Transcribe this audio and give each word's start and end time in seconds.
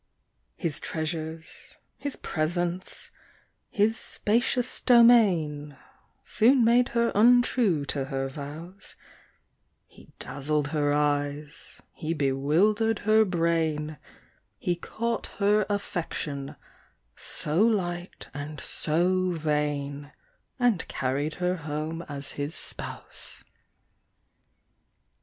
His 0.55 0.79
treasures, 0.79 1.75
his 1.95 2.15
presents, 2.15 3.11
his 3.69 3.99
spacious 3.99 4.81
domain 4.81 5.77
Soon 6.25 6.65
made 6.65 6.89
her 6.97 7.11
untrue 7.13 7.85
to 7.85 8.05
her 8.05 8.27
vows; 8.27 8.95
He 9.85 10.11
dazzled 10.17 10.69
her 10.69 10.91
eyes, 10.91 11.81
he 11.93 12.15
bewildered 12.15 12.97
her 13.05 13.23
brain, 13.23 13.99
He 14.57 14.75
caught 14.75 15.27
her 15.37 15.67
affection, 15.69 16.55
so 17.15 17.61
light 17.61 18.27
and 18.33 18.59
so 18.59 19.29
vain, 19.33 20.11
And 20.57 20.87
carried 20.87 21.35
her 21.35 21.57
home 21.57 22.01
as 22.09 22.31
his 22.31 22.55
spouse. 22.55 23.43